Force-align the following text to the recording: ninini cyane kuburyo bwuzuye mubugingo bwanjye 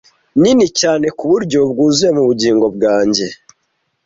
ninini 0.39 0.65
cyane 0.79 1.05
kuburyo 1.17 1.59
bwuzuye 1.71 2.09
mubugingo 2.17 2.65
bwanjye 2.75 3.25